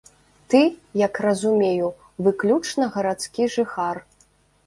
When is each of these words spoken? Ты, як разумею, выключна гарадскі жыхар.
Ты, 0.51 0.59
як 1.01 1.19
разумею, 1.25 1.89
выключна 2.27 2.87
гарадскі 2.95 3.43
жыхар. 3.57 3.95